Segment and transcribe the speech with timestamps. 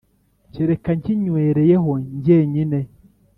[0.53, 1.91] kereka nkinywereyeho
[2.23, 2.79] jyenyine